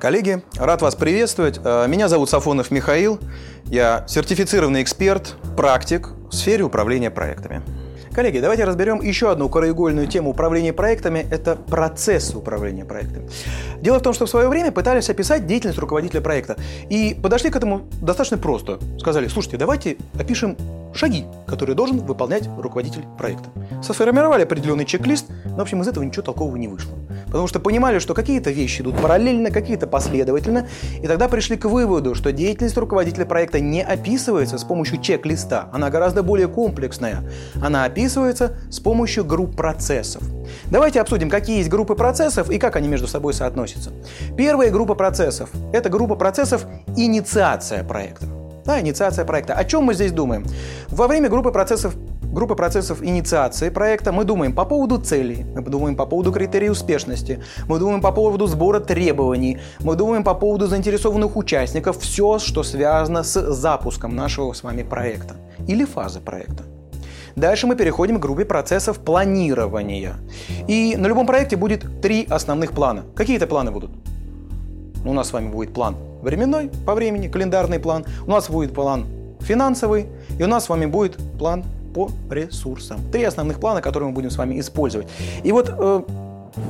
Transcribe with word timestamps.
Коллеги, 0.00 0.44
рад 0.56 0.80
вас 0.80 0.94
приветствовать. 0.94 1.58
Э, 1.64 1.88
меня 1.88 2.06
зовут 2.08 2.30
Сафонов 2.30 2.70
Михаил. 2.70 3.18
Я 3.64 4.04
сертифицированный 4.06 4.82
эксперт, 4.82 5.34
практик 5.56 6.10
в 6.30 6.32
сфере 6.32 6.62
управления 6.62 7.10
проектами. 7.10 7.62
Коллеги, 8.14 8.38
давайте 8.38 8.64
разберем 8.64 9.00
еще 9.00 9.30
одну 9.30 9.48
краеугольную 9.48 10.06
тему 10.06 10.30
управления 10.30 10.72
проектами– 10.72 11.26
это 11.30 11.56
процесс 11.56 12.32
управления 12.34 12.84
проектами. 12.84 13.28
Дело 13.80 13.98
в 13.98 14.02
том, 14.02 14.12
что 14.12 14.26
в 14.26 14.30
свое 14.30 14.48
время 14.48 14.70
пытались 14.70 15.10
описать 15.10 15.46
деятельность 15.46 15.78
руководителя 15.78 16.20
проекта. 16.20 16.56
И 16.90 17.16
подошли 17.20 17.50
к 17.50 17.56
этому 17.56 17.88
достаточно 18.00 18.38
просто. 18.38 18.78
Сказали, 19.00 19.26
слушайте, 19.26 19.56
давайте 19.56 19.96
опишем 20.18 20.56
шаги, 20.98 21.26
которые 21.46 21.76
должен 21.76 22.00
выполнять 22.00 22.48
руководитель 22.58 23.04
проекта. 23.16 23.50
Сформировали 23.82 24.42
определенный 24.42 24.84
чек-лист, 24.84 25.26
но, 25.44 25.58
в 25.58 25.60
общем, 25.60 25.80
из 25.80 25.88
этого 25.88 26.02
ничего 26.02 26.22
толкового 26.22 26.56
не 26.56 26.68
вышло. 26.68 26.94
Потому 27.26 27.46
что 27.46 27.60
понимали, 27.60 27.98
что 27.98 28.14
какие-то 28.14 28.50
вещи 28.50 28.82
идут 28.82 29.00
параллельно, 29.00 29.50
какие-то 29.50 29.86
последовательно, 29.86 30.66
и 31.02 31.06
тогда 31.06 31.28
пришли 31.28 31.56
к 31.56 31.66
выводу, 31.66 32.14
что 32.14 32.32
деятельность 32.32 32.76
руководителя 32.76 33.26
проекта 33.26 33.60
не 33.60 33.82
описывается 33.82 34.58
с 34.58 34.64
помощью 34.64 35.00
чек-листа, 35.00 35.68
она 35.72 35.90
гораздо 35.90 36.22
более 36.22 36.48
комплексная. 36.48 37.22
Она 37.62 37.84
описывается 37.84 38.56
с 38.70 38.80
помощью 38.80 39.24
групп 39.24 39.56
процессов. 39.56 40.22
Давайте 40.70 41.00
обсудим, 41.00 41.30
какие 41.30 41.58
есть 41.58 41.68
группы 41.68 41.94
процессов 41.94 42.50
и 42.50 42.58
как 42.58 42.76
они 42.76 42.88
между 42.88 43.06
собой 43.06 43.34
соотносятся. 43.34 43.92
Первая 44.36 44.70
группа 44.70 44.94
процессов– 44.94 45.50
это 45.72 45.90
группа 45.90 46.16
процессов 46.16 46.66
инициация 46.96 47.84
проекта. 47.84 48.26
Да, 48.68 48.82
инициация 48.82 49.24
проекта. 49.24 49.54
О 49.54 49.64
чем 49.64 49.84
мы 49.84 49.94
здесь 49.94 50.12
думаем? 50.12 50.44
Во 50.90 51.06
время 51.06 51.30
группы 51.30 51.50
процессов 51.52 51.94
группы 52.34 52.54
процессов 52.54 53.02
инициации 53.02 53.70
проекта 53.70 54.12
мы 54.12 54.24
думаем 54.24 54.52
по 54.52 54.66
поводу 54.66 54.98
целей, 54.98 55.46
мы 55.54 55.62
думаем 55.62 55.96
по 55.96 56.04
поводу 56.04 56.32
критерий 56.32 56.68
успешности, 56.68 57.42
мы 57.66 57.78
думаем 57.78 58.02
по 58.02 58.12
поводу 58.12 58.46
сбора 58.46 58.80
требований, 58.80 59.56
мы 59.80 59.96
думаем 59.96 60.22
по 60.22 60.34
поводу 60.34 60.66
заинтересованных 60.66 61.34
участников, 61.34 61.98
все, 61.98 62.38
что 62.38 62.62
связано 62.62 63.22
с 63.22 63.40
запуском 63.52 64.14
нашего 64.14 64.52
с 64.52 64.62
вами 64.62 64.82
проекта 64.82 65.36
или 65.66 65.86
фазы 65.86 66.20
проекта. 66.20 66.64
Дальше 67.36 67.66
мы 67.66 67.74
переходим 67.74 68.18
к 68.18 68.20
группе 68.20 68.44
процессов 68.44 68.98
планирования. 68.98 70.16
И 70.68 70.94
на 70.98 71.06
любом 71.06 71.26
проекте 71.26 71.56
будет 71.56 72.02
три 72.02 72.26
основных 72.28 72.72
плана. 72.72 73.04
Какие 73.14 73.38
это 73.38 73.46
планы 73.46 73.70
будут? 73.70 73.92
У 75.06 75.14
нас 75.14 75.28
с 75.28 75.32
вами 75.32 75.48
будет 75.48 75.72
план 75.72 75.96
временной, 76.28 76.70
по 76.86 76.94
времени, 76.94 77.28
календарный 77.28 77.78
план. 77.78 78.04
У 78.26 78.30
нас 78.30 78.48
будет 78.50 78.74
план 78.74 79.06
финансовый. 79.40 80.06
И 80.38 80.42
у 80.42 80.46
нас 80.46 80.66
с 80.66 80.68
вами 80.68 80.86
будет 80.86 81.16
план 81.38 81.64
по 81.94 82.10
ресурсам. 82.30 83.00
Три 83.10 83.24
основных 83.24 83.60
плана, 83.60 83.80
которые 83.80 84.08
мы 84.10 84.14
будем 84.14 84.30
с 84.30 84.36
вами 84.36 84.60
использовать. 84.60 85.08
И 85.42 85.52
вот 85.52 85.72
э, 85.76 86.02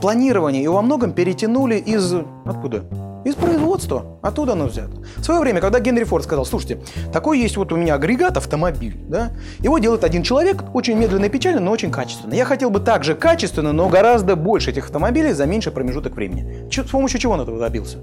планирование 0.01 0.63
его 0.63 0.77
во 0.77 0.83
многом 0.83 1.13
перетянули 1.13 1.77
из... 1.77 2.15
Откуда? 2.45 2.85
Из 3.25 3.35
производства. 3.35 4.19
Оттуда 4.23 4.53
оно 4.53 4.67
взято. 4.67 4.93
В 5.17 5.25
свое 5.25 5.41
время, 5.41 5.61
когда 5.61 5.81
Генри 5.81 6.05
Форд 6.05 6.25
сказал, 6.25 6.47
слушайте, 6.47 6.81
такой 7.13 7.41
есть 7.41 7.57
вот 7.57 7.73
у 7.73 7.77
меня 7.77 7.95
агрегат, 7.95 8.37
автомобиль, 8.37 8.97
да, 9.09 9.33
его 9.59 9.79
делает 9.79 10.05
один 10.05 10.23
человек, 10.23 10.63
очень 10.73 10.97
медленно 10.97 11.25
и 11.25 11.29
печально, 11.29 11.61
но 11.61 11.73
очень 11.73 11.91
качественно. 11.91 12.33
Я 12.33 12.45
хотел 12.45 12.71
бы 12.71 12.79
так 12.79 13.03
же 13.03 13.17
качественно, 13.17 13.73
но 13.73 13.89
гораздо 13.89 14.37
больше 14.37 14.71
этих 14.71 14.85
автомобилей 14.85 15.33
за 15.33 15.47
меньший 15.47 15.73
промежуток 15.73 16.15
времени. 16.15 16.71
С 16.71 16.91
помощью 16.91 17.19
чего 17.19 17.33
он 17.33 17.41
этого 17.41 17.59
добился? 17.59 17.99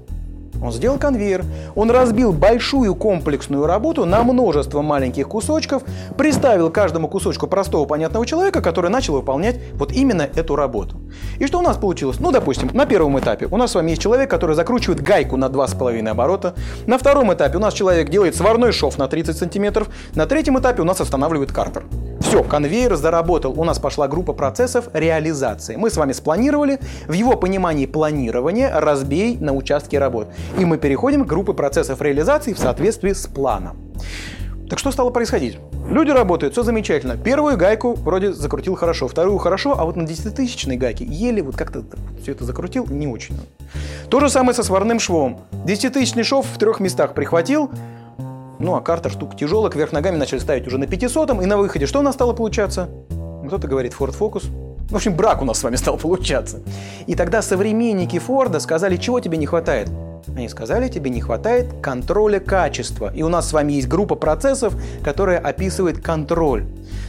Он 0.62 0.72
сделал 0.72 0.98
конвейер. 0.98 1.44
Он 1.74 1.90
разбил 1.90 2.32
большую 2.32 2.94
комплексную 2.94 3.66
работу 3.66 4.04
на 4.04 4.22
множество 4.22 4.82
маленьких 4.82 5.28
кусочков, 5.28 5.82
приставил 6.16 6.70
каждому 6.70 7.08
кусочку 7.08 7.46
простого 7.46 7.86
понятного 7.86 8.26
человека, 8.26 8.60
который 8.60 8.90
начал 8.90 9.14
выполнять 9.14 9.60
вот 9.74 9.92
именно 9.92 10.22
эту 10.22 10.56
работу. 10.56 10.96
И 11.38 11.46
что 11.46 11.58
у 11.58 11.62
нас 11.62 11.76
получилось? 11.76 12.18
Ну, 12.20 12.32
допустим, 12.32 12.70
на 12.72 12.86
первом 12.86 13.18
этапе 13.18 13.46
у 13.50 13.56
нас 13.56 13.72
с 13.72 13.74
вами 13.74 13.90
есть 13.90 14.02
человек, 14.02 14.30
который 14.30 14.56
закручивает 14.56 15.02
гайку 15.02 15.36
на 15.36 15.46
2,5 15.46 16.08
оборота. 16.08 16.54
На 16.86 16.98
втором 16.98 17.32
этапе 17.32 17.56
у 17.56 17.60
нас 17.60 17.74
человек 17.74 18.08
делает 18.08 18.34
сварной 18.34 18.72
шов 18.72 18.98
на 18.98 19.08
30 19.08 19.36
сантиметров. 19.36 19.88
На 20.14 20.26
третьем 20.26 20.58
этапе 20.58 20.82
у 20.82 20.84
нас 20.84 21.00
останавливает 21.00 21.52
картер. 21.52 21.84
Все, 22.20 22.42
конвейер 22.42 22.96
заработал. 22.96 23.58
У 23.58 23.64
нас 23.64 23.78
пошла 23.78 24.08
группа 24.08 24.32
процессов 24.32 24.88
реализации. 24.92 25.76
Мы 25.76 25.90
с 25.90 25.96
вами 25.96 26.12
спланировали. 26.12 26.80
В 27.06 27.12
его 27.12 27.36
понимании 27.36 27.86
планирования 27.86 28.70
разбей 28.78 29.36
на 29.38 29.52
участке 29.52 29.98
работ. 29.98 30.28
И 30.58 30.64
мы 30.64 30.78
переходим 30.78 31.24
к 31.24 31.28
группе 31.28 31.52
процессов 31.52 32.02
реализации 32.02 32.52
в 32.52 32.58
соответствии 32.58 33.12
с 33.12 33.26
планом. 33.26 33.76
Так 34.68 34.80
что 34.80 34.90
стало 34.90 35.10
происходить? 35.10 35.58
Люди 35.88 36.10
работают, 36.10 36.54
все 36.54 36.64
замечательно. 36.64 37.16
Первую 37.16 37.56
гайку 37.56 37.94
вроде 37.94 38.32
закрутил 38.32 38.74
хорошо, 38.74 39.06
вторую 39.06 39.38
хорошо, 39.38 39.78
а 39.78 39.84
вот 39.84 39.94
на 39.94 40.02
10-тысячной 40.02 40.76
гайке 40.76 41.04
еле 41.04 41.40
вот 41.40 41.54
как-то 41.54 41.84
все 42.20 42.32
это 42.32 42.44
закрутил 42.44 42.84
не 42.88 43.06
очень. 43.06 43.38
То 44.10 44.18
же 44.18 44.28
самое 44.28 44.54
со 44.54 44.64
сварным 44.64 44.98
швом. 44.98 45.42
10-тысячный 45.64 46.24
шов 46.24 46.46
в 46.52 46.58
трех 46.58 46.80
местах 46.80 47.14
прихватил, 47.14 47.70
ну 48.58 48.74
а 48.74 48.80
карта 48.80 49.10
штука 49.10 49.36
тяжелая, 49.36 49.70
кверх 49.70 49.92
ногами 49.92 50.16
начали 50.16 50.38
ставить 50.38 50.66
уже 50.66 50.78
на 50.78 50.86
500 50.86 51.30
и 51.30 51.46
на 51.46 51.56
выходе 51.56 51.86
что 51.86 52.00
у 52.00 52.02
нас 52.02 52.14
стало 52.14 52.32
получаться? 52.32 52.88
Кто-то 53.46 53.68
говорит 53.68 53.94
Ford 53.98 54.16
Focus, 54.18 54.44
в 54.90 54.94
общем, 54.94 55.16
брак 55.16 55.42
у 55.42 55.44
нас 55.44 55.58
с 55.58 55.64
вами 55.64 55.76
стал 55.76 55.98
получаться. 55.98 56.60
И 57.06 57.16
тогда 57.16 57.42
современники 57.42 58.20
Форда 58.20 58.60
сказали, 58.60 58.96
чего 58.96 59.18
тебе 59.18 59.36
не 59.36 59.46
хватает? 59.46 59.90
Они 60.28 60.48
сказали, 60.48 60.88
тебе 60.88 61.10
не 61.10 61.20
хватает 61.20 61.66
контроля 61.82 62.38
качества. 62.38 63.12
И 63.14 63.22
у 63.22 63.28
нас 63.28 63.48
с 63.48 63.52
вами 63.52 63.72
есть 63.72 63.88
группа 63.88 64.14
процессов, 64.14 64.74
которая 65.02 65.38
описывает 65.38 66.00
контроль. 66.00 66.66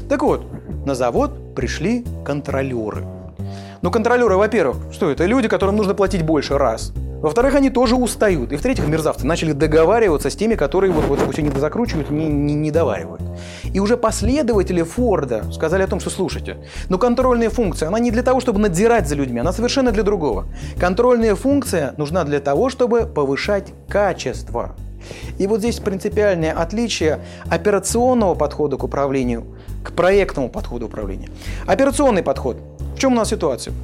Так 0.09 0.24
вот, 0.24 0.46
на 0.85 0.96
завод 0.96 1.56
пришли 1.56 2.03
контролеры. 2.25 3.06
Ну, 3.81 3.91
контролеры, 3.91 4.38
во-первых, 4.38 4.78
что 4.91 5.12
это? 5.12 5.25
Люди, 5.25 5.47
которым 5.47 5.75
нужно 5.75 5.94
платить 5.94 6.24
больше, 6.24 6.58
раз. 6.58 6.94
Во-вторых, 7.22 7.55
они 7.55 7.69
тоже 7.69 7.95
устают. 7.95 8.51
И 8.51 8.57
в-третьих, 8.57 8.88
мерзавцы 8.88 9.25
начали 9.25 9.51
договариваться 9.51 10.29
с 10.29 10.35
теми, 10.35 10.55
которые 10.55 10.94
вот, 10.94 11.05
вот 11.05 11.33
все 11.33 11.41
не 11.41 11.50
дозакручивают, 11.50 12.11
не, 12.11 12.28
не, 12.28 12.53
не 12.53 12.72
доваривают. 12.72 13.22
И 13.73 13.79
уже 13.79 13.97
последователи 13.97 14.83
Форда 14.83 15.44
сказали 15.51 15.83
о 15.83 15.88
том, 15.88 16.00
что 16.00 16.09
слушайте, 16.09 16.57
но 16.89 16.97
контрольная 16.97 17.50
функция, 17.50 17.88
она 17.88 18.00
не 18.00 18.11
для 18.11 18.23
того, 18.23 18.39
чтобы 18.39 18.59
надзирать 18.59 19.07
за 19.07 19.16
людьми, 19.16 19.39
она 19.39 19.51
совершенно 19.51 19.91
для 19.91 20.03
другого. 20.03 20.45
Контрольная 20.79 21.35
функция 21.35 21.94
нужна 21.97 22.23
для 22.23 22.39
того, 22.39 22.69
чтобы 22.69 23.05
повышать 23.05 23.73
качество. 23.89 24.75
И 25.38 25.47
вот 25.47 25.59
здесь 25.59 25.79
принципиальное 25.79 26.51
отличие 26.51 27.19
операционного 27.49 28.35
подхода 28.35 28.78
к 28.78 28.84
управлению 28.84 29.45
к 29.84 29.94
проектному 29.94 30.49
подходу 30.49 30.88
управления. 30.88 31.29
Операционный 31.66 32.23
подход. 32.23 32.57
В 32.97 33.00
чем 33.00 33.13
у 33.13 33.16
нас 33.16 33.30
ситуация? 33.30 33.75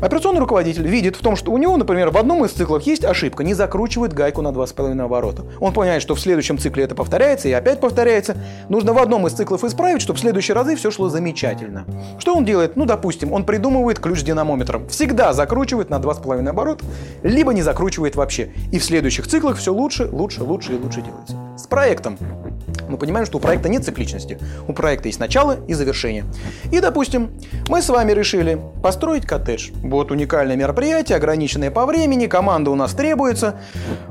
Операционный 0.00 0.40
руководитель 0.40 0.88
видит 0.88 1.16
в 1.16 1.20
том, 1.20 1.36
что 1.36 1.52
у 1.52 1.58
него, 1.58 1.76
например, 1.76 2.08
в 2.08 2.16
одном 2.16 2.42
из 2.46 2.52
циклов 2.52 2.82
есть 2.84 3.04
ошибка, 3.04 3.44
не 3.44 3.52
закручивает 3.52 4.14
гайку 4.14 4.40
на 4.40 4.48
2,5 4.48 4.98
оборота. 4.98 5.44
Он 5.60 5.74
понимает, 5.74 6.00
что 6.00 6.14
в 6.14 6.20
следующем 6.20 6.56
цикле 6.56 6.84
это 6.84 6.94
повторяется 6.94 7.48
и 7.48 7.52
опять 7.52 7.80
повторяется. 7.80 8.34
Нужно 8.70 8.94
в 8.94 8.98
одном 8.98 9.26
из 9.26 9.34
циклов 9.34 9.62
исправить, 9.62 10.00
чтобы 10.00 10.16
в 10.16 10.22
следующие 10.22 10.54
разы 10.54 10.74
все 10.76 10.90
шло 10.90 11.10
замечательно. 11.10 11.84
Что 12.18 12.34
он 12.34 12.46
делает? 12.46 12.74
Ну, 12.74 12.86
допустим, 12.86 13.30
он 13.34 13.44
придумывает 13.44 13.98
ключ 13.98 14.20
с 14.20 14.22
динамометром. 14.22 14.88
Всегда 14.88 15.34
закручивает 15.34 15.90
на 15.90 15.96
2,5 15.96 16.48
оборота, 16.48 16.86
либо 17.22 17.52
не 17.52 17.60
закручивает 17.60 18.16
вообще. 18.16 18.52
И 18.72 18.78
в 18.78 18.84
следующих 18.86 19.26
циклах 19.26 19.58
все 19.58 19.70
лучше, 19.74 20.08
лучше, 20.10 20.44
лучше 20.44 20.72
и 20.72 20.78
лучше 20.78 21.02
делается. 21.02 21.36
С 21.58 21.66
проектом 21.66 22.16
мы 22.88 22.98
понимаем, 22.98 23.26
что 23.26 23.38
у 23.38 23.40
проекта 23.40 23.68
нет 23.68 23.84
цикличности. 23.84 24.38
У 24.68 24.72
проекта 24.72 25.08
есть 25.08 25.18
начало 25.18 25.56
и 25.66 25.74
завершение. 25.74 26.24
И, 26.70 26.80
допустим, 26.80 27.30
мы 27.68 27.82
с 27.82 27.88
вами 27.88 28.12
решили 28.12 28.60
построить 28.82 29.26
коттедж. 29.26 29.70
Вот 29.82 30.10
уникальное 30.10 30.56
мероприятие, 30.56 31.16
ограниченное 31.16 31.70
по 31.70 31.86
времени, 31.86 32.26
команда 32.26 32.70
у 32.70 32.74
нас 32.74 32.92
требуется. 32.92 33.56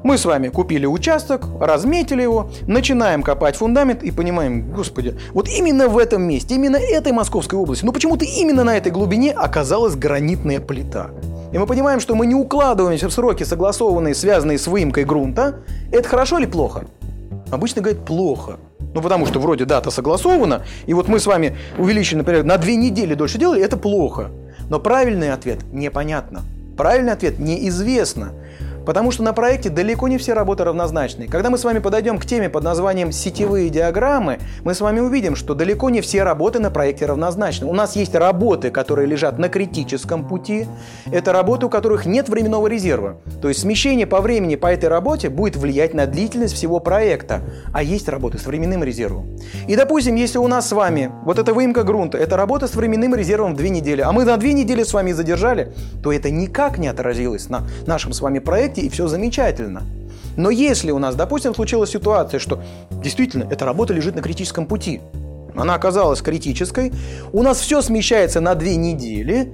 Мы 0.03 0.17
с 0.17 0.25
вами 0.25 0.47
купили 0.47 0.85
участок, 0.85 1.45
разметили 1.59 2.22
его, 2.22 2.50
начинаем 2.67 3.22
копать 3.22 3.57
фундамент 3.57 4.01
и 4.03 4.11
понимаем, 4.11 4.72
господи, 4.72 5.19
вот 5.34 5.50
именно 5.50 5.88
в 5.90 5.97
этом 5.97 6.23
месте, 6.23 6.56
именно 6.56 6.78
этой 6.78 7.11
Московской 7.11 7.59
области, 7.59 7.85
ну 7.85 7.91
почему-то 7.91 8.25
именно 8.25 8.63
на 8.63 8.78
этой 8.78 8.91
глубине 8.91 9.31
оказалась 9.31 9.95
гранитная 9.95 10.59
плита. 10.59 11.11
И 11.51 11.57
мы 11.57 11.66
понимаем, 11.66 11.99
что 11.99 12.16
мы 12.16 12.25
не 12.25 12.35
укладываемся 12.35 13.09
в 13.09 13.11
сроки, 13.11 13.43
согласованные, 13.43 14.16
связанные 14.16 14.58
с 14.58 14.67
выемкой 14.67 15.03
грунта. 15.03 15.58
Это 15.91 16.08
хорошо 16.08 16.40
или 16.40 16.46
плохо? 16.46 16.85
Обычно 17.52 17.81
говорят 17.81 18.05
плохо. 18.05 18.58
Ну, 18.93 19.02
потому 19.02 19.25
что 19.25 19.40
вроде 19.40 19.66
дата 19.66 19.90
согласована, 19.90 20.64
и 20.85 20.93
вот 20.93 21.08
мы 21.08 21.20
с 21.20 21.25
вами 21.25 21.55
увеличили, 21.78 22.17
например, 22.17 22.43
на 22.43 22.58
две 22.58 22.75
недели 22.75 23.14
дольше 23.14 23.37
делали, 23.37 23.61
это 23.61 23.78
плохо. 23.78 24.31
Но 24.72 24.79
правильный 24.79 25.34
ответ 25.34 25.64
непонятно. 25.73 26.44
Правильный 26.78 27.12
ответ 27.12 27.40
неизвестно. 27.40 28.32
Потому 28.85 29.11
что 29.11 29.23
на 29.23 29.33
проекте 29.33 29.69
далеко 29.69 30.07
не 30.07 30.17
все 30.17 30.33
работы 30.33 30.63
равнозначны. 30.63 31.28
Когда 31.28 31.49
мы 31.49 31.57
с 31.57 31.63
вами 31.63 31.79
подойдем 31.79 32.17
к 32.17 32.25
теме 32.25 32.49
под 32.49 32.63
названием 32.63 33.11
«сетевые 33.11 33.69
диаграммы», 33.69 34.39
мы 34.63 34.73
с 34.73 34.81
вами 34.81 34.99
увидим, 34.99 35.35
что 35.35 35.55
далеко 35.55 35.89
не 35.89 36.01
все 36.01 36.23
работы 36.23 36.59
на 36.59 36.72
проекте 36.72 37.05
равнозначны. 37.05 37.67
У 37.67 37.73
нас 37.73 37.95
есть 37.95 38.16
работы, 38.16 38.72
которые 38.72 39.07
лежат 39.07 39.37
на 39.37 39.49
критическом 39.49 40.28
пути. 40.28 40.67
Это 41.11 41.33
работы, 41.33 41.66
у 41.66 41.69
которых 41.69 42.05
нет 42.05 42.29
временного 42.29 42.67
резерва. 42.67 43.17
То 43.41 43.49
есть 43.49 43.61
смещение 43.61 44.07
по 44.07 44.22
времени 44.22 44.55
по 44.55 44.67
этой 44.67 44.89
работе 44.89 45.29
будет 45.29 45.55
влиять 45.55 45.93
на 45.93 46.05
длительность 46.05 46.53
всего 46.53 46.79
проекта. 46.79 47.41
А 47.73 47.84
есть 47.84 48.09
работы 48.09 48.37
с 48.37 48.45
временным 48.45 48.84
резервом. 48.84 49.37
И, 49.67 49.75
допустим, 49.75 50.16
если 50.16 50.37
у 50.37 50.47
нас 50.47 50.67
с 50.67 50.72
вами 50.72 51.11
вот 51.25 51.39
эта 51.39 51.53
выемка 51.53 51.84
грунта, 51.84 52.17
это 52.17 52.37
работа 52.37 52.67
с 52.67 52.75
временным 52.75 53.16
резервом 53.16 53.53
в 53.53 53.57
две 53.57 53.69
недели, 53.69 54.01
а 54.01 54.11
мы 54.11 54.25
на 54.25 54.37
две 54.37 54.53
недели 54.53 54.84
с 54.84 54.93
вами 54.93 55.11
задержали, 55.11 55.73
то 56.03 56.11
это 56.11 56.29
никак 56.29 56.77
не 56.77 56.87
отразилось 56.87 57.49
на 57.49 57.67
нашем 57.85 58.13
с 58.13 58.22
вами 58.22 58.39
проекте, 58.39 58.80
и 58.81 58.89
все 58.89 59.07
замечательно. 59.07 59.83
Но 60.37 60.49
если 60.49 60.91
у 60.91 60.99
нас, 60.99 61.16
допустим, 61.16 61.53
случилась 61.53 61.91
ситуация, 61.91 62.39
что 62.39 62.61
действительно 62.91 63.47
эта 63.49 63.66
работа 63.66 63.93
лежит 63.93 64.16
на 64.16 64.22
критическом 64.22 64.66
пути, 64.66 65.01
она 65.55 65.75
оказалась 65.75 66.22
критической, 66.22 66.93
у 67.33 67.43
нас 67.43 67.59
все 67.59 67.81
смещается 67.81 68.39
на 68.39 68.55
две 68.55 68.75
недели, 68.78 69.53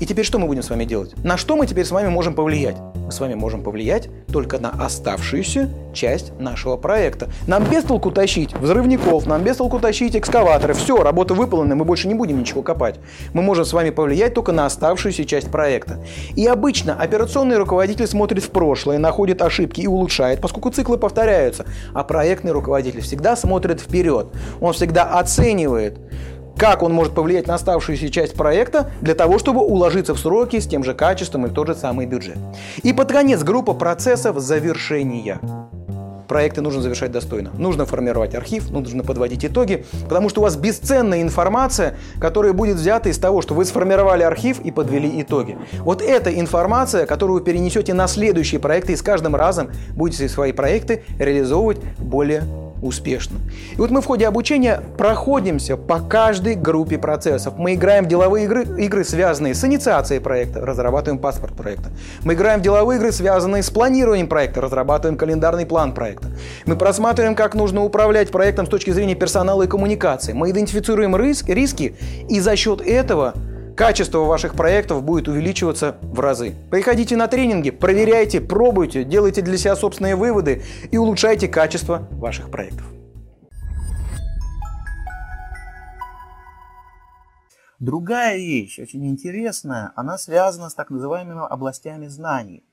и 0.00 0.06
теперь 0.06 0.24
что 0.24 0.38
мы 0.38 0.46
будем 0.46 0.62
с 0.62 0.70
вами 0.70 0.84
делать? 0.84 1.14
На 1.22 1.36
что 1.36 1.56
мы 1.56 1.66
теперь 1.66 1.84
с 1.84 1.90
вами 1.90 2.08
можем 2.08 2.34
повлиять? 2.34 2.76
Мы 3.04 3.12
с 3.12 3.20
вами 3.20 3.34
можем 3.34 3.62
повлиять 3.62 4.08
только 4.32 4.58
на 4.58 4.70
оставшуюся 4.70 5.68
часть 5.92 6.32
нашего 6.38 6.78
проекта. 6.78 7.28
Нам 7.46 7.64
без 7.64 7.84
толку 7.84 8.10
тащить 8.10 8.54
взрывников, 8.54 9.26
нам 9.26 9.42
без 9.42 9.58
толку 9.58 9.78
тащить 9.78 10.16
экскаваторы. 10.16 10.72
Все, 10.72 11.02
работа 11.02 11.34
выполнена, 11.34 11.74
мы 11.74 11.84
больше 11.84 12.08
не 12.08 12.14
будем 12.14 12.38
ничего 12.38 12.62
копать. 12.62 12.96
Мы 13.34 13.42
можем 13.42 13.66
с 13.66 13.74
вами 13.74 13.90
повлиять 13.90 14.32
только 14.32 14.52
на 14.52 14.64
оставшуюся 14.64 15.26
часть 15.26 15.50
проекта. 15.50 15.98
И 16.34 16.46
обычно 16.46 16.94
операционный 16.94 17.58
руководитель 17.58 18.06
смотрит 18.06 18.42
в 18.42 18.50
прошлое, 18.50 18.98
находит 18.98 19.42
ошибки 19.42 19.82
и 19.82 19.86
улучшает, 19.86 20.40
поскольку 20.40 20.70
циклы 20.70 20.96
повторяются. 20.96 21.66
А 21.92 22.04
проектный 22.04 22.52
руководитель 22.52 23.02
всегда 23.02 23.36
смотрит 23.36 23.80
вперед. 23.80 24.28
Он 24.62 24.72
всегда 24.72 25.04
оценивает, 25.18 25.98
как 26.60 26.82
он 26.82 26.92
может 26.92 27.14
повлиять 27.14 27.46
на 27.46 27.54
оставшуюся 27.54 28.10
часть 28.10 28.34
проекта 28.34 28.90
для 29.00 29.14
того, 29.14 29.38
чтобы 29.38 29.62
уложиться 29.62 30.14
в 30.14 30.18
сроки 30.18 30.60
с 30.60 30.66
тем 30.66 30.84
же 30.84 30.92
качеством 30.92 31.46
и 31.46 31.48
в 31.48 31.54
тот 31.54 31.68
же 31.68 31.74
самый 31.74 32.04
бюджет. 32.04 32.36
И 32.82 32.92
под 32.92 33.10
конец 33.10 33.42
группа 33.42 33.72
процессов 33.72 34.38
завершения. 34.38 35.40
Проекты 36.28 36.60
нужно 36.60 36.82
завершать 36.82 37.12
достойно. 37.12 37.50
Нужно 37.56 37.86
формировать 37.86 38.34
архив, 38.34 38.68
нужно 38.68 39.02
подводить 39.02 39.42
итоги, 39.42 39.86
потому 40.06 40.28
что 40.28 40.42
у 40.42 40.44
вас 40.44 40.56
бесценная 40.56 41.22
информация, 41.22 41.96
которая 42.20 42.52
будет 42.52 42.76
взята 42.76 43.08
из 43.08 43.16
того, 43.16 43.40
что 43.40 43.54
вы 43.54 43.64
сформировали 43.64 44.22
архив 44.22 44.60
и 44.60 44.70
подвели 44.70 45.22
итоги. 45.22 45.56
Вот 45.78 46.02
эта 46.02 46.38
информация, 46.38 47.06
которую 47.06 47.38
вы 47.38 47.44
перенесете 47.44 47.94
на 47.94 48.06
следующие 48.06 48.60
проекты 48.60 48.92
и 48.92 48.96
с 48.96 49.02
каждым 49.02 49.34
разом 49.34 49.70
будете 49.96 50.28
свои 50.28 50.52
проекты 50.52 51.04
реализовывать 51.18 51.78
более 51.98 52.42
успешно. 52.82 53.38
И 53.72 53.76
вот 53.76 53.90
мы 53.90 54.00
в 54.00 54.06
ходе 54.06 54.26
обучения 54.26 54.80
проходимся 54.96 55.76
по 55.76 56.00
каждой 56.00 56.54
группе 56.54 56.98
процессов. 56.98 57.54
Мы 57.56 57.74
играем 57.74 58.04
в 58.04 58.08
деловые 58.08 58.44
игры, 58.44 58.64
игры, 58.78 59.04
связанные 59.04 59.54
с 59.54 59.64
инициацией 59.64 60.20
проекта, 60.20 60.64
разрабатываем 60.64 61.20
паспорт 61.20 61.54
проекта. 61.54 61.90
Мы 62.24 62.34
играем 62.34 62.60
в 62.60 62.62
деловые 62.62 62.98
игры, 62.98 63.12
связанные 63.12 63.62
с 63.62 63.70
планированием 63.70 64.28
проекта, 64.28 64.60
разрабатываем 64.60 65.16
календарный 65.18 65.66
план 65.66 65.92
проекта. 65.92 66.28
Мы 66.66 66.76
просматриваем, 66.76 67.34
как 67.34 67.54
нужно 67.54 67.84
управлять 67.84 68.30
проектом 68.30 68.66
с 68.66 68.68
точки 68.68 68.90
зрения 68.90 69.14
персонала 69.14 69.64
и 69.64 69.66
коммуникации. 69.66 70.32
Мы 70.32 70.50
идентифицируем 70.50 71.16
риск, 71.16 71.48
риски, 71.48 71.94
и 72.28 72.40
за 72.40 72.56
счет 72.56 72.80
этого 72.80 73.34
качество 73.80 74.18
ваших 74.18 74.56
проектов 74.56 75.02
будет 75.02 75.26
увеличиваться 75.26 75.96
в 76.02 76.20
разы. 76.20 76.54
Приходите 76.70 77.16
на 77.16 77.28
тренинги, 77.28 77.70
проверяйте, 77.70 78.38
пробуйте, 78.38 79.04
делайте 79.04 79.40
для 79.40 79.56
себя 79.56 79.74
собственные 79.74 80.16
выводы 80.16 80.62
и 80.90 80.98
улучшайте 80.98 81.48
качество 81.48 82.06
ваших 82.10 82.50
проектов. 82.50 82.84
Другая 87.78 88.36
вещь, 88.36 88.78
очень 88.78 89.08
интересная, 89.08 89.94
она 89.96 90.18
связана 90.18 90.68
с 90.68 90.74
так 90.74 90.90
называемыми 90.90 91.46
областями 91.50 92.06
знаний. 92.08 92.66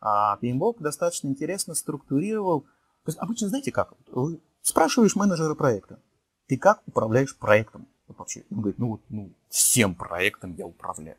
А 0.00 0.38
Пейнбок 0.38 0.80
достаточно 0.80 1.28
интересно 1.28 1.76
структурировал. 1.76 2.62
То 2.62 3.10
есть 3.10 3.18
обычно 3.20 3.48
знаете 3.48 3.70
как? 3.70 3.92
Вы 4.10 4.40
спрашиваешь 4.62 5.14
менеджера 5.14 5.54
проекта, 5.54 6.00
ты 6.48 6.58
как 6.58 6.82
управляешь 6.88 7.38
проектом? 7.38 7.86
Вообще, 8.16 8.44
он 8.50 8.58
говорит, 8.58 8.78
ну 8.78 8.88
вот, 8.88 9.02
ну, 9.08 9.32
всем 9.48 9.94
проектом 9.94 10.54
я 10.56 10.66
управляю. 10.66 11.18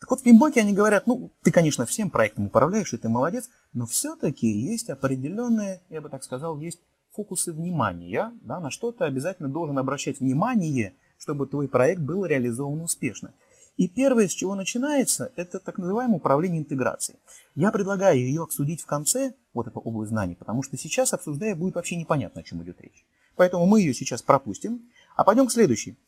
Так 0.00 0.10
вот, 0.10 0.20
в 0.20 0.22
Пимбоке 0.22 0.60
они 0.60 0.72
говорят, 0.72 1.06
ну, 1.06 1.30
ты, 1.42 1.52
конечно, 1.52 1.84
всем 1.84 2.10
проектом 2.10 2.46
управляешь, 2.46 2.92
и 2.92 2.96
ты 2.96 3.08
молодец, 3.08 3.50
но 3.74 3.86
все-таки 3.86 4.48
есть 4.48 4.88
определенные, 4.88 5.82
я 5.90 6.00
бы 6.00 6.08
так 6.08 6.24
сказал, 6.24 6.58
есть 6.58 6.80
фокусы 7.12 7.52
внимания, 7.52 8.32
да, 8.40 8.60
на 8.60 8.70
что 8.70 8.92
ты 8.92 9.04
обязательно 9.04 9.48
должен 9.48 9.78
обращать 9.78 10.20
внимание, 10.20 10.94
чтобы 11.18 11.46
твой 11.46 11.68
проект 11.68 12.00
был 12.00 12.24
реализован 12.24 12.80
успешно. 12.80 13.34
И 13.76 13.88
первое, 13.88 14.28
с 14.28 14.32
чего 14.32 14.54
начинается, 14.54 15.32
это 15.36 15.58
так 15.58 15.78
называемое 15.78 16.16
управление 16.16 16.60
интеграцией. 16.60 17.18
Я 17.54 17.70
предлагаю 17.70 18.18
ее 18.18 18.42
обсудить 18.42 18.82
в 18.82 18.86
конце, 18.86 19.34
вот 19.54 19.66
эту 19.66 19.80
область 19.80 20.10
знаний, 20.10 20.34
потому 20.34 20.62
что 20.62 20.76
сейчас, 20.76 21.12
обсуждая, 21.12 21.54
будет 21.54 21.74
вообще 21.74 21.96
непонятно, 21.96 22.40
о 22.40 22.44
чем 22.44 22.62
идет 22.62 22.80
речь. 22.80 23.04
Поэтому 23.36 23.66
мы 23.66 23.80
ее 23.80 23.94
сейчас 23.94 24.22
пропустим, 24.22 24.90
а 25.20 25.24
пойдем 25.24 25.46
к 25.48 25.52
следующей. 25.52 25.98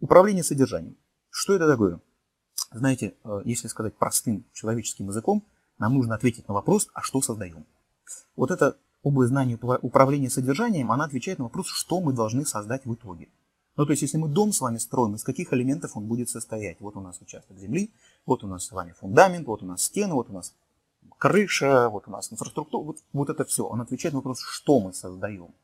Управление 0.00 0.42
содержанием. 0.42 0.96
Что 1.30 1.54
это 1.54 1.68
такое? 1.68 2.00
Знаете, 2.72 3.14
э, 3.22 3.42
если 3.44 3.68
сказать 3.68 3.96
простым 3.96 4.44
человеческим 4.52 5.06
языком, 5.06 5.46
нам 5.78 5.94
нужно 5.94 6.16
ответить 6.16 6.48
на 6.48 6.54
вопрос, 6.54 6.88
а 6.92 7.00
что 7.00 7.22
создаем? 7.22 7.64
Вот 8.34 8.50
эта 8.50 8.76
область 9.04 9.30
знаний 9.30 9.56
управления 9.82 10.30
содержанием, 10.30 10.90
она 10.90 11.04
отвечает 11.04 11.38
на 11.38 11.44
вопрос, 11.44 11.68
что 11.68 12.00
мы 12.00 12.12
должны 12.12 12.44
создать 12.44 12.84
в 12.86 12.92
итоге. 12.92 13.28
Ну, 13.76 13.86
то 13.86 13.92
есть, 13.92 14.02
если 14.02 14.18
мы 14.18 14.26
дом 14.26 14.52
с 14.52 14.60
вами 14.60 14.78
строим, 14.78 15.14
из 15.14 15.22
каких 15.22 15.52
элементов 15.52 15.96
он 15.96 16.08
будет 16.08 16.28
состоять? 16.28 16.80
Вот 16.80 16.96
у 16.96 17.00
нас 17.00 17.20
участок 17.20 17.56
земли, 17.58 17.92
вот 18.26 18.42
у 18.42 18.48
нас 18.48 18.64
с 18.64 18.72
вами 18.72 18.96
фундамент, 18.98 19.46
вот 19.46 19.62
у 19.62 19.66
нас 19.66 19.84
стены, 19.84 20.14
вот 20.14 20.28
у 20.28 20.32
нас 20.32 20.56
крыша, 21.18 21.88
вот 21.88 22.08
у 22.08 22.10
нас 22.10 22.32
инфраструктура, 22.32 22.82
вот, 22.82 22.98
вот 23.12 23.30
это 23.30 23.44
все. 23.44 23.64
Он 23.64 23.80
отвечает 23.80 24.12
на 24.12 24.18
вопрос, 24.18 24.40
что 24.40 24.80
мы 24.80 24.92
создаем. 24.92 25.54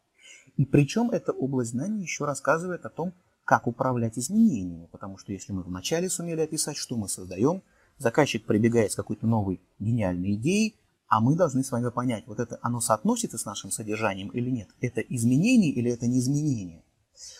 И 0.56 0.64
причем 0.64 1.10
эта 1.10 1.32
область 1.32 1.70
знаний 1.70 2.02
еще 2.02 2.24
рассказывает 2.24 2.84
о 2.84 2.90
том, 2.90 3.12
как 3.44 3.66
управлять 3.66 4.18
изменениями, 4.18 4.88
потому 4.92 5.18
что 5.18 5.32
если 5.32 5.52
мы 5.52 5.62
вначале 5.62 6.08
сумели 6.08 6.40
описать, 6.40 6.76
что 6.76 6.96
мы 6.96 7.08
создаем, 7.08 7.62
заказчик 7.98 8.44
прибегает 8.44 8.92
с 8.92 8.96
какой-то 8.96 9.26
новой 9.26 9.60
гениальной 9.78 10.34
идеей, 10.34 10.76
а 11.08 11.20
мы 11.20 11.36
должны 11.36 11.62
с 11.62 11.70
вами 11.70 11.90
понять, 11.90 12.24
вот 12.26 12.40
это 12.40 12.58
оно 12.62 12.80
соотносится 12.80 13.36
с 13.36 13.44
нашим 13.44 13.70
содержанием 13.70 14.28
или 14.28 14.50
нет. 14.50 14.68
Это 14.80 15.00
изменение 15.00 15.70
или 15.70 15.90
это 15.90 16.06
не 16.06 16.20
изменение. 16.20 16.82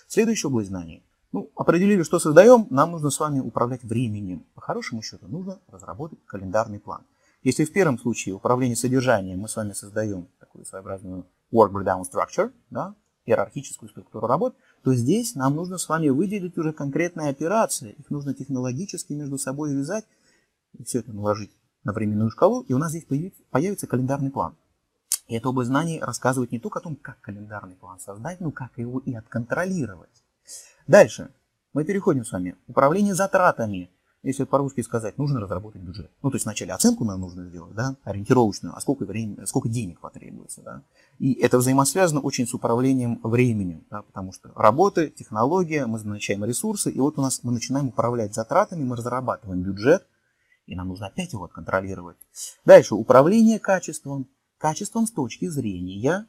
Следующая 0.08 0.48
область 0.48 0.68
знаний. 0.68 1.02
Ну, 1.32 1.50
определили, 1.56 2.02
что 2.02 2.18
создаем, 2.18 2.66
нам 2.68 2.90
нужно 2.90 3.08
с 3.08 3.18
вами 3.18 3.40
управлять 3.40 3.82
временем. 3.82 4.44
По 4.54 4.60
хорошему 4.60 5.00
счету 5.00 5.26
нужно 5.26 5.58
разработать 5.68 6.18
календарный 6.26 6.78
план. 6.78 7.02
Если 7.42 7.64
в 7.64 7.72
первом 7.72 7.98
случае 7.98 8.34
управление 8.34 8.76
содержанием 8.76 9.40
мы 9.40 9.48
с 9.48 9.56
вами 9.56 9.72
создаем 9.72 10.28
такую 10.38 10.66
своеобразную 10.66 11.26
work 11.50 11.72
breakdown 11.72 12.02
structure, 12.02 12.52
да, 12.70 12.94
иерархическую 13.26 13.88
структуру 13.88 14.26
работ, 14.26 14.56
то 14.82 14.94
здесь 14.94 15.34
нам 15.34 15.54
нужно 15.54 15.78
с 15.78 15.88
вами 15.88 16.08
выделить 16.08 16.58
уже 16.58 16.72
конкретные 16.72 17.30
операции. 17.30 17.94
Их 17.98 18.10
нужно 18.10 18.34
технологически 18.34 19.12
между 19.12 19.38
собой 19.38 19.70
связать, 19.70 20.04
все 20.84 21.00
это 21.00 21.12
наложить 21.12 21.52
на 21.84 21.92
временную 21.92 22.30
шкалу, 22.30 22.62
и 22.62 22.72
у 22.72 22.78
нас 22.78 22.90
здесь 22.92 23.06
появится 23.50 23.86
календарный 23.86 24.30
план. 24.30 24.56
И 25.28 25.34
эта 25.34 25.48
область 25.48 25.68
знаний 25.68 26.00
рассказывает 26.00 26.52
не 26.52 26.58
только 26.58 26.80
о 26.80 26.82
том, 26.82 26.96
как 26.96 27.20
календарный 27.20 27.76
план 27.76 28.00
создать, 28.00 28.40
но 28.40 28.50
как 28.50 28.76
его 28.76 28.98
и 29.00 29.14
отконтролировать. 29.14 30.22
Дальше 30.86 31.30
мы 31.72 31.84
переходим 31.84 32.24
с 32.24 32.32
вами. 32.32 32.56
Управление 32.66 33.14
затратами– 33.14 33.90
если 34.22 34.44
по-русски 34.44 34.82
сказать, 34.82 35.18
нужно 35.18 35.40
разработать 35.40 35.82
бюджет. 35.82 36.10
Ну, 36.22 36.30
то 36.30 36.36
есть 36.36 36.44
вначале 36.44 36.72
оценку 36.72 37.04
нам 37.04 37.20
нужно 37.20 37.44
сделать, 37.44 37.74
да, 37.74 37.96
ориентировочную, 38.04 38.76
а 38.76 38.80
сколько, 38.80 39.04
времени, 39.04 39.44
сколько 39.46 39.68
денег 39.68 40.00
потребуется, 40.00 40.62
да. 40.62 40.82
И 41.18 41.32
это 41.34 41.58
взаимосвязано 41.58 42.20
очень 42.20 42.46
с 42.46 42.54
управлением 42.54 43.20
временем, 43.22 43.84
да, 43.90 44.02
потому 44.02 44.32
что 44.32 44.52
работа, 44.54 45.08
технология, 45.08 45.86
мы 45.86 45.94
назначаем 45.94 46.44
ресурсы, 46.44 46.90
и 46.90 47.00
вот 47.00 47.18
у 47.18 47.22
нас 47.22 47.42
мы 47.42 47.52
начинаем 47.52 47.88
управлять 47.88 48.34
затратами, 48.34 48.84
мы 48.84 48.96
разрабатываем 48.96 49.62
бюджет, 49.62 50.06
и 50.66 50.76
нам 50.76 50.88
нужно 50.88 51.08
опять 51.08 51.32
его 51.32 51.48
контролировать. 51.48 52.16
Дальше, 52.64 52.94
управление 52.94 53.58
качеством. 53.58 54.28
Качеством 54.58 55.08
с 55.08 55.10
точки 55.10 55.48
зрения 55.48 56.28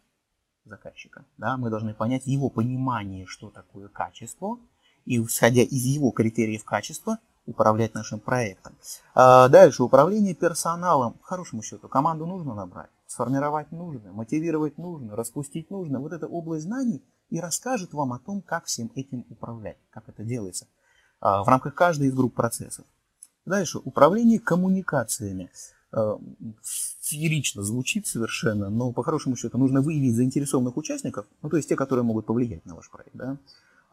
заказчика. 0.66 1.26
Да, 1.38 1.58
мы 1.58 1.70
должны 1.70 1.94
понять 1.94 2.26
его 2.26 2.50
понимание, 2.50 3.28
что 3.28 3.52
такое 3.52 3.88
качество, 3.90 4.58
и 5.06 5.22
исходя 5.22 5.62
из 5.62 5.86
его 5.86 6.12
критериев 6.12 6.64
качества, 6.64 7.20
управлять 7.46 7.94
нашим 7.94 8.20
проектом. 8.20 8.76
А 9.14 9.48
дальше, 9.50 9.84
управление 9.84 10.36
персоналом. 10.36 11.14
По 11.14 11.26
хорошему 11.26 11.62
счету, 11.62 11.88
команду 11.88 12.26
нужно 12.26 12.54
набрать, 12.54 12.90
сформировать 13.08 13.72
нужно, 13.72 14.12
мотивировать 14.12 14.78
нужно, 14.78 15.16
распустить 15.16 15.70
нужно. 15.70 16.00
Вот 16.00 16.14
эта 16.14 16.28
область 16.28 16.66
знаний 16.66 17.04
и 17.30 17.40
расскажет 17.40 17.94
вам 17.94 18.14
о 18.14 18.20
том, 18.20 18.42
как 18.42 18.66
всем 18.66 18.92
этим 18.96 19.26
управлять, 19.30 19.78
как 19.90 20.08
это 20.08 20.24
делается 20.24 20.68
а, 21.20 21.44
в 21.44 21.48
рамках 21.48 21.74
каждой 21.76 22.08
из 22.08 22.14
групп 22.14 22.34
процессов. 22.34 22.86
Дальше, 23.46 23.80
управление 23.80 24.40
коммуникациями. 24.40 25.50
А, 25.92 26.20
феерично 27.02 27.62
звучит 27.62 28.08
совершенно, 28.08 28.70
но 28.70 28.94
по 28.94 29.04
хорошему 29.04 29.36
счету 29.36 29.58
нужно 29.58 29.82
выявить 29.82 30.16
заинтересованных 30.16 30.78
участников, 30.78 31.26
ну 31.42 31.50
то 31.50 31.58
есть 31.58 31.70
те, 31.70 31.76
которые 31.76 32.04
могут 32.04 32.26
повлиять 32.26 32.66
на 32.66 32.76
ваш 32.76 32.90
проект, 32.90 33.14
да, 33.14 33.38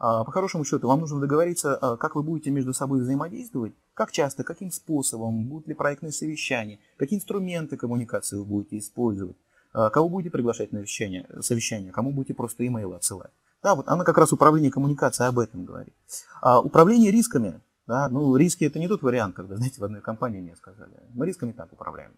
по 0.01 0.31
хорошему 0.31 0.65
счету, 0.65 0.87
вам 0.87 1.01
нужно 1.01 1.19
договориться, 1.19 1.75
а, 1.75 1.95
как 1.95 2.15
вы 2.15 2.23
будете 2.23 2.49
между 2.49 2.73
собой 2.73 3.01
взаимодействовать, 3.01 3.73
как 3.93 4.11
часто, 4.11 4.43
каким 4.43 4.71
способом, 4.71 5.45
будут 5.47 5.67
ли 5.67 5.75
проектные 5.75 6.11
совещания, 6.11 6.79
какие 6.97 7.19
инструменты 7.19 7.77
коммуникации 7.77 8.35
вы 8.37 8.45
будете 8.45 8.79
использовать, 8.79 9.37
а, 9.73 9.91
кого 9.91 10.09
будете 10.09 10.31
приглашать 10.31 10.71
на 10.71 10.79
совещание, 10.79 11.27
совещание 11.41 11.91
кому 11.91 12.11
будете 12.11 12.33
просто 12.33 12.65
имейлы 12.65 12.95
отсылать. 12.95 13.29
Да, 13.61 13.75
вот 13.75 13.87
она 13.87 14.03
как 14.03 14.17
раз 14.17 14.33
управление 14.33 14.71
коммуникацией 14.71 15.29
об 15.29 15.37
этом 15.37 15.65
говорит. 15.65 15.93
А, 16.41 16.59
управление 16.59 17.11
рисками. 17.11 17.61
Да, 17.85 18.09
ну, 18.09 18.35
риски 18.35 18.63
это 18.63 18.79
не 18.79 18.87
тот 18.87 19.03
вариант, 19.03 19.35
когда, 19.35 19.55
знаете, 19.55 19.81
в 19.81 19.83
одной 19.83 20.01
компании 20.01 20.39
мне 20.39 20.55
сказали. 20.55 20.93
Мы 21.13 21.27
рисками 21.27 21.51
так 21.51 21.71
управляем. 21.73 22.13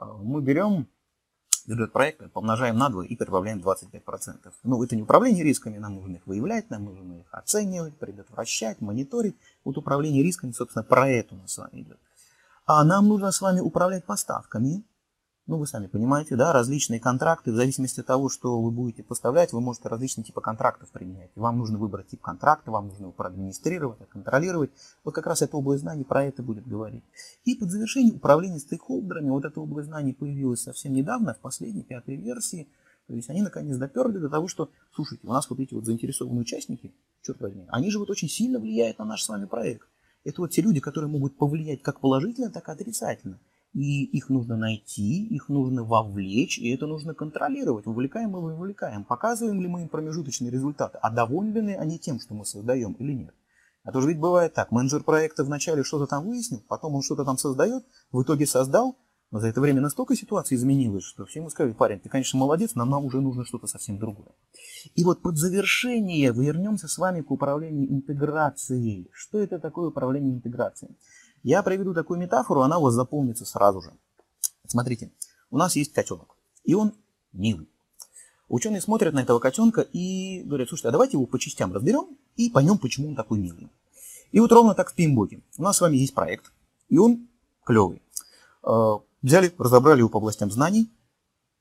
Мы 0.00 0.40
берем 0.40 0.88
бюджет 1.66 1.92
проекта, 1.92 2.28
помножаем 2.28 2.76
на 2.76 2.88
2 2.88 3.06
и 3.06 3.16
прибавляем 3.16 3.60
25%. 3.60 4.52
Ну, 4.64 4.82
это 4.82 4.96
не 4.96 5.02
управление 5.02 5.44
рисками, 5.44 5.78
нам 5.78 5.94
нужно 5.94 6.16
их 6.16 6.26
выявлять, 6.26 6.70
нам 6.70 6.84
нужно 6.84 7.14
их 7.14 7.26
оценивать, 7.30 7.96
предотвращать, 7.96 8.80
мониторить. 8.80 9.36
Вот 9.64 9.78
управление 9.78 10.22
рисками, 10.22 10.52
собственно, 10.52 10.82
про 10.82 11.08
это 11.08 11.34
у 11.34 11.38
нас 11.38 11.52
с 11.52 11.58
вами 11.58 11.82
идет. 11.82 11.98
А 12.66 12.84
нам 12.84 13.08
нужно 13.08 13.32
с 13.32 13.40
вами 13.40 13.60
управлять 13.60 14.04
поставками, 14.04 14.84
ну, 15.52 15.58
вы 15.58 15.66
сами 15.66 15.86
понимаете, 15.86 16.34
да, 16.34 16.50
различные 16.54 16.98
контракты, 16.98 17.52
в 17.52 17.56
зависимости 17.56 18.00
от 18.00 18.06
того, 18.06 18.30
что 18.30 18.58
вы 18.58 18.70
будете 18.70 19.02
поставлять, 19.02 19.52
вы 19.52 19.60
можете 19.60 19.88
различные 19.88 20.24
типы 20.24 20.40
контрактов 20.40 20.88
применять. 20.88 21.30
Вам 21.36 21.58
нужно 21.58 21.76
выбрать 21.76 22.06
тип 22.06 22.22
контракта, 22.22 22.70
вам 22.70 22.88
нужно 22.88 23.02
его 23.02 23.12
проадминистрировать, 23.12 23.98
контролировать. 24.08 24.70
Вот 25.04 25.14
как 25.14 25.26
раз 25.26 25.42
эта 25.42 25.54
область 25.54 25.82
знаний 25.82 26.04
про 26.04 26.24
это 26.24 26.42
будет 26.42 26.66
говорить. 26.66 27.04
И 27.44 27.54
под 27.54 27.70
завершение 27.70 28.14
управления 28.14 28.60
стейкхолдерами, 28.60 29.28
вот 29.28 29.44
эта 29.44 29.60
область 29.60 29.88
знаний 29.88 30.14
появилась 30.14 30.62
совсем 30.62 30.94
недавно, 30.94 31.34
в 31.34 31.40
последней, 31.40 31.82
пятой 31.82 32.16
версии. 32.16 32.66
То 33.06 33.14
есть 33.14 33.28
они 33.28 33.42
наконец 33.42 33.76
доперли 33.76 34.16
до 34.16 34.30
того, 34.30 34.48
что, 34.48 34.70
слушайте, 34.94 35.26
у 35.26 35.32
нас 35.32 35.50
вот 35.50 35.60
эти 35.60 35.74
вот 35.74 35.84
заинтересованные 35.84 36.40
участники, 36.40 36.94
черт 37.20 37.38
возьми, 37.42 37.66
они 37.68 37.90
же 37.90 37.98
вот 37.98 38.08
очень 38.08 38.30
сильно 38.30 38.58
влияют 38.58 38.98
на 38.98 39.04
наш 39.04 39.22
с 39.22 39.28
вами 39.28 39.44
проект. 39.44 39.86
Это 40.24 40.40
вот 40.40 40.50
те 40.52 40.62
люди, 40.62 40.80
которые 40.80 41.10
могут 41.10 41.36
повлиять 41.36 41.82
как 41.82 42.00
положительно, 42.00 42.50
так 42.50 42.68
и 42.68 42.72
отрицательно. 42.72 43.38
И 43.74 44.04
их 44.04 44.28
нужно 44.28 44.56
найти, 44.56 45.26
их 45.26 45.48
нужно 45.48 45.82
вовлечь, 45.82 46.58
и 46.58 46.70
это 46.74 46.86
нужно 46.86 47.14
контролировать. 47.14 47.86
Вовлекаем 47.86 48.30
мы 48.30 48.40
вовлекаем. 48.40 49.04
Показываем 49.04 49.62
ли 49.62 49.68
мы 49.68 49.82
им 49.82 49.88
промежуточные 49.88 50.50
результаты, 50.50 50.98
а 51.00 51.10
довольны 51.10 51.58
ли 51.58 51.72
они 51.74 51.98
тем, 51.98 52.20
что 52.20 52.34
мы 52.34 52.44
создаем 52.44 52.92
или 52.92 53.12
нет. 53.12 53.34
А 53.84 53.90
то 53.90 54.00
же 54.00 54.08
ведь 54.08 54.20
бывает 54.20 54.54
так, 54.54 54.70
менеджер 54.70 55.02
проекта 55.02 55.42
вначале 55.42 55.82
что-то 55.82 56.06
там 56.06 56.24
выяснил, 56.24 56.62
потом 56.68 56.94
он 56.94 57.02
что-то 57.02 57.24
там 57.24 57.36
создает, 57.36 57.84
в 58.12 58.22
итоге 58.22 58.46
создал, 58.46 58.96
но 59.32 59.40
за 59.40 59.48
это 59.48 59.60
время 59.60 59.80
настолько 59.80 60.14
ситуация 60.14 60.56
изменилась, 60.56 61.04
что 61.04 61.24
все 61.24 61.40
ему 61.40 61.48
сказали, 61.48 61.72
парень, 61.72 61.98
ты, 61.98 62.10
конечно, 62.10 62.38
молодец, 62.38 62.74
но 62.74 62.84
нам 62.84 63.06
уже 63.06 63.20
нужно 63.20 63.44
что-то 63.44 63.66
совсем 63.66 63.98
другое. 63.98 64.28
И 64.94 65.02
вот 65.04 65.22
под 65.22 65.36
завершение 65.36 66.32
вернемся 66.32 66.86
с 66.86 66.98
вами 66.98 67.22
к 67.22 67.30
управлению 67.30 67.90
интеграцией. 67.90 69.08
Что 69.12 69.38
это 69.38 69.58
такое 69.58 69.88
управление 69.88 70.34
интеграцией? 70.34 70.96
Я 71.42 71.62
приведу 71.62 71.92
такую 71.92 72.20
метафору, 72.20 72.62
она 72.62 72.78
у 72.78 72.82
вас 72.82 72.94
запомнится 72.94 73.44
сразу 73.44 73.80
же. 73.80 73.92
Смотрите, 74.66 75.10
у 75.50 75.58
нас 75.58 75.74
есть 75.76 75.92
котенок, 75.92 76.36
и 76.64 76.74
он 76.74 76.94
милый. 77.32 77.68
Ученые 78.48 78.80
смотрят 78.80 79.14
на 79.14 79.20
этого 79.20 79.38
котенка 79.38 79.80
и 79.80 80.42
говорят, 80.44 80.68
слушайте, 80.68 80.88
а 80.88 80.92
давайте 80.92 81.16
его 81.16 81.26
по 81.26 81.38
частям 81.38 81.72
разберем 81.72 82.16
и 82.36 82.50
поймем, 82.50 82.78
почему 82.78 83.08
он 83.08 83.16
такой 83.16 83.38
милый. 83.38 83.68
И 84.30 84.40
вот 84.40 84.52
ровно 84.52 84.74
так 84.74 84.90
в 84.90 84.94
Пимбоке. 84.94 85.42
У 85.58 85.62
нас 85.62 85.78
с 85.78 85.80
вами 85.80 85.96
есть 85.96 86.14
проект, 86.14 86.52
и 86.88 86.98
он 86.98 87.28
клевый. 87.64 88.02
Э, 88.62 88.98
взяли, 89.22 89.52
разобрали 89.58 89.98
его 89.98 90.08
по 90.08 90.18
областям 90.18 90.50
знаний, 90.50 90.90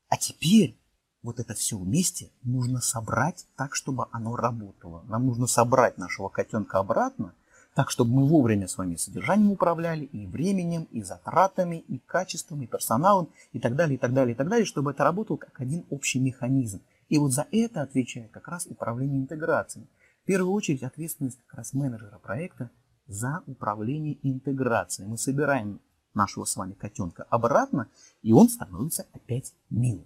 а 0.10 0.18
теперь 0.18 0.78
вот 1.24 1.40
это 1.40 1.54
все 1.54 1.78
вместе 1.78 2.30
нужно 2.44 2.82
собрать 2.82 3.46
так, 3.56 3.76
чтобы 3.76 4.08
оно 4.12 4.36
работало. 4.36 5.04
Нам 5.08 5.28
нужно 5.28 5.48
собрать 5.48 5.98
нашего 5.98 6.30
котенка 6.30 6.80
обратно 6.80 7.34
так, 7.74 7.90
чтобы 7.90 8.12
мы 8.12 8.28
вовремя 8.28 8.68
с 8.68 8.78
вами 8.78 8.96
содержанием 8.96 9.52
управляли, 9.52 10.06
и 10.06 10.28
временем, 10.28 10.88
и 10.92 11.02
затратами, 11.02 11.78
и 11.88 12.00
качеством, 12.00 12.62
и 12.62 12.68
персоналом, 12.68 13.30
и 13.54 13.60
так 13.60 13.76
далее, 13.76 13.96
и 13.96 13.98
так 13.98 14.14
далее, 14.14 14.34
и 14.34 14.38
так 14.38 14.50
далее, 14.50 14.66
чтобы 14.66 14.92
это 14.92 15.04
работало 15.04 15.38
как 15.38 15.60
один 15.62 15.86
общий 15.90 16.20
механизм. 16.20 16.82
И 17.08 17.18
вот 17.18 17.32
за 17.32 17.48
это 17.52 17.82
отвечает 17.82 18.32
как 18.32 18.48
раз 18.48 18.66
управление 18.68 19.22
интеграцией. 19.22 19.88
В 20.24 20.26
первую 20.26 20.54
очередь 20.54 20.84
ответственность 20.84 21.40
как 21.48 21.60
раз 21.60 21.74
менеджера 21.74 22.20
проекта 22.20 22.70
за 23.08 23.42
управление 23.48 24.18
интеграцией. 24.22 25.08
Мы 25.08 25.18
собираем 25.18 25.80
нашего 26.14 26.46
с 26.46 26.56
вами 26.56 26.74
котенка 26.74 27.24
обратно, 27.30 27.88
и 28.22 28.34
он 28.34 28.50
становится 28.50 29.08
опять 29.14 29.54
милым. 29.70 30.06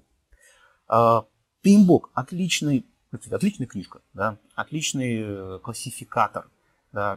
Пимбок 1.62 2.12
отличный, 2.14 2.86
отличная 3.12 3.68
книжка, 3.68 4.02
да, 4.14 4.38
отличный 4.54 5.18
э, 5.18 5.60
классификатор 5.64 6.48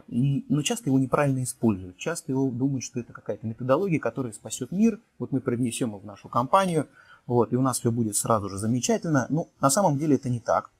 но 0.07 0.61
часто 0.61 0.89
его 0.89 0.99
неправильно 0.99 1.43
используют. 1.43 1.97
Часто 1.97 2.31
его 2.31 2.49
думают, 2.49 2.83
что 2.83 2.99
это 2.99 3.13
какая-то 3.13 3.47
методология, 3.47 3.99
которая 3.99 4.33
спасет 4.33 4.71
мир. 4.71 4.99
Вот 5.17 5.31
мы 5.31 5.39
привнесем 5.39 5.89
его 5.89 5.99
в 5.99 6.05
нашу 6.05 6.27
компанию, 6.27 6.87
вот, 7.25 7.53
и 7.53 7.55
у 7.55 7.61
нас 7.61 7.79
все 7.79 7.91
будет 7.91 8.15
сразу 8.15 8.49
же 8.49 8.57
замечательно. 8.57 9.27
Но 9.29 9.35
ну, 9.35 9.49
на 9.61 9.69
самом 9.69 9.97
деле 9.97 10.15
это 10.15 10.29
не 10.29 10.39
так. 10.39 10.71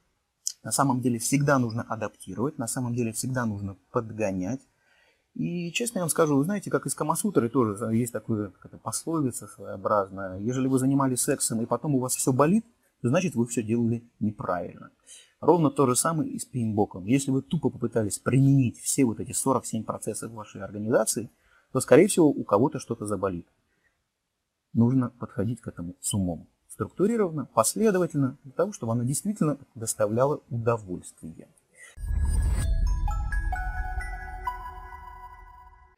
На 0.64 0.72
самом 0.72 1.00
деле 1.00 1.20
всегда 1.20 1.58
нужно 1.58 1.84
адаптировать, 1.84 2.58
на 2.58 2.68
самом 2.68 2.94
деле 2.94 3.14
всегда 3.14 3.46
нужно 3.46 3.78
подгонять. 3.92 4.60
И 5.36 5.72
честно 5.72 6.00
я 6.00 6.04
вам 6.04 6.10
скажу, 6.10 6.36
вы 6.36 6.44
знаете, 6.44 6.70
как 6.70 6.86
из 6.86 6.94
Камасутры 6.96 7.48
тоже 7.48 7.78
есть 7.96 8.12
такая 8.12 8.52
пословица 8.84 9.48
своеобразная. 9.48 10.40
Ежели 10.40 10.68
вы 10.68 10.80
занимались 10.80 11.22
сексом 11.22 11.62
и 11.62 11.66
потом 11.66 11.96
у 11.96 12.00
вас 12.00 12.16
все 12.16 12.34
болит, 12.34 12.66
значит 13.02 13.36
вы 13.36 13.48
все 13.48 13.64
делали 13.64 14.04
неправильно. 14.20 14.90
Ровно 15.42 15.72
то 15.72 15.88
же 15.88 15.96
самое 15.96 16.30
и 16.30 16.38
с 16.38 16.46
пейнбоком. 16.46 17.06
Если 17.06 17.32
вы 17.32 17.42
тупо 17.42 17.70
попытались 17.70 18.20
применить 18.20 18.78
все 18.80 19.06
вот 19.06 19.22
эти 19.22 19.32
47 19.32 19.84
процессов 19.84 20.32
вашей 20.32 20.62
организации, 20.62 21.30
то, 21.72 21.80
скорее 21.80 22.08
всего, 22.08 22.28
у 22.28 22.44
кого-то 22.44 22.80
что-то 22.80 23.06
заболит. 23.06 23.48
Нужно 24.74 25.12
подходить 25.18 25.62
к 25.62 25.68
этому 25.68 25.96
с 26.02 26.14
умом. 26.14 26.48
Структурированно, 26.68 27.48
последовательно, 27.54 28.38
для 28.44 28.52
того, 28.52 28.74
чтобы 28.74 28.92
оно 28.92 29.04
действительно 29.04 29.58
доставляло 29.76 30.42
удовольствие. 30.50 31.48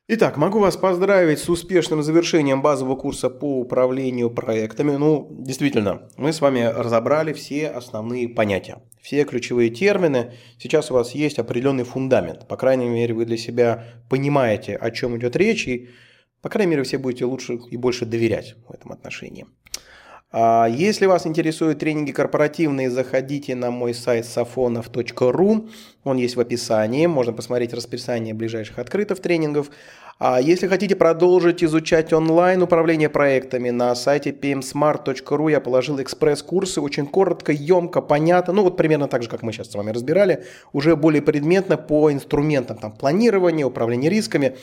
Итак, 0.08 0.36
могу 0.36 0.60
вас 0.60 0.76
поздравить 0.76 1.40
с 1.40 1.48
успешным 1.48 2.04
завершением 2.04 2.62
базового 2.62 2.98
курса 2.98 3.30
по 3.30 3.62
управлению 3.62 4.30
проектами. 4.30 4.98
Ну, 4.98 5.28
действительно, 5.32 6.10
мы 6.18 6.34
с 6.34 6.42
вами 6.42 6.64
разобрали 6.64 7.32
все 7.32 7.70
основные 7.70 8.28
понятия, 8.28 8.84
все 9.02 9.24
ключевые 9.26 9.70
термины. 9.70 10.34
Сейчас 10.58 10.92
у 10.92 10.94
вас 10.94 11.16
есть 11.16 11.40
определенный 11.40 11.84
фундамент. 11.84 12.48
По 12.48 12.56
крайней 12.56 12.88
мере, 12.88 13.14
вы 13.14 13.26
для 13.26 13.38
себя 13.38 13.86
понимаете, 14.10 14.76
о 14.76 14.92
чем 14.92 15.18
идет 15.18 15.36
речь, 15.36 15.68
и, 15.68 15.90
по 16.42 16.50
крайней 16.50 16.72
мере, 16.72 16.84
все 16.84 16.98
будете 16.98 17.26
лучше 17.26 17.60
и 17.70 17.78
больше 17.78 18.06
доверять 18.06 18.56
в 18.68 18.74
этом 18.74 18.92
отношении. 18.92 19.46
А 20.34 20.68
если 20.70 21.08
вас 21.08 21.28
интересуют 21.28 21.80
тренинги 21.80 22.12
корпоративные, 22.12 22.90
заходите 22.90 23.54
на 23.54 23.70
мой 23.70 23.94
сайт 23.94 24.26
safonov.ru. 24.26 25.70
Он 26.06 26.18
есть 26.18 26.38
в 26.38 26.40
описании. 26.40 27.06
Можно 27.06 27.34
посмотреть 27.34 27.74
расписание 27.74 28.34
ближайших 28.34 28.80
открытых 28.80 29.20
тренингов. 29.20 29.72
А 30.20 30.40
если 30.40 30.68
хотите 30.68 30.96
продолжить 30.96 31.64
изучать 31.64 32.14
онлайн 32.14 32.62
управление 32.62 33.10
проектами, 33.10 33.72
на 33.72 33.94
сайте 33.96 34.30
pmsmart.ru 34.30 35.52
я 35.52 35.60
положил 35.60 36.00
экспресс-курсы, 36.00 36.80
очень 36.80 37.08
коротко, 37.08 37.52
емко, 37.52 38.02
понятно, 38.02 38.54
ну 38.54 38.64
вот 38.64 38.78
примерно 38.78 39.08
так 39.08 39.24
же, 39.24 39.30
как 39.30 39.42
мы 39.42 39.52
сейчас 39.52 39.72
с 39.72 39.76
вами 39.76 39.90
разбирали, 39.90 40.44
уже 40.74 40.96
более 40.96 41.24
предметно 41.24 41.76
по 41.76 42.12
инструментам 42.12 42.78
там, 42.78 42.92
планирования, 42.92 43.66
управления 43.66 44.10
рисками. 44.10 44.56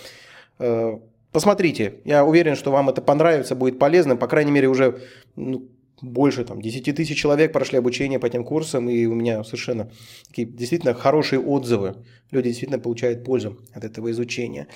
Посмотрите, 1.33 2.01
я 2.05 2.25
уверен, 2.25 2.57
что 2.57 2.71
вам 2.71 2.89
это 2.89 3.03
понравится, 3.03 3.55
будет 3.55 3.79
полезно, 3.79 4.17
по 4.17 4.27
крайней 4.27 4.51
мере 4.51 4.69
уже 4.69 5.01
ну, 5.37 5.69
больше 6.01 6.45
там, 6.45 6.63
10 6.63 6.97
тысяч 6.97 7.19
человек 7.19 7.53
прошли 7.53 7.79
обучение 7.79 8.19
по 8.19 8.27
этим 8.27 8.45
курсам, 8.45 8.89
и 8.89 9.07
у 9.07 9.15
меня 9.15 9.45
совершенно 9.45 9.91
такие 10.27 10.47
действительно 10.47 10.95
хорошие 10.95 11.41
отзывы. 11.41 11.97
Люди 12.31 12.49
действительно 12.49 12.79
получают 12.79 13.25
пользу 13.25 13.59
от 13.75 13.85
этого 13.85 14.11
изучения. 14.11 14.69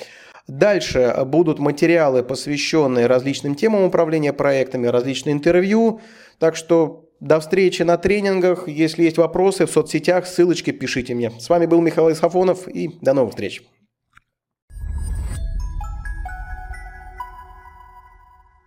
Дальше 0.49 1.15
будут 1.25 1.59
материалы, 1.59 2.23
посвященные 2.23 3.07
различным 3.07 3.55
темам 3.55 3.85
управления 3.85 4.33
проектами, 4.33 4.89
различные 4.89 5.35
интервью. 5.35 6.01
Так 6.39 6.57
что 6.57 7.09
до 7.21 7.39
встречи 7.39 7.83
на 7.83 7.97
тренингах. 7.97 8.67
Если 8.67 9.05
есть 9.05 9.19
вопросы 9.19 9.67
в 9.67 9.71
соцсетях, 9.71 10.27
ссылочки 10.27 10.73
пишите 10.73 11.15
мне. 11.15 11.31
С 11.31 11.49
вами 11.49 11.67
был 11.67 11.81
Михаил 11.81 12.11
Исафонов 12.11 12.67
и 12.67 12.91
до 13.01 13.15
новых 13.15 13.31
встреч. 13.31 13.63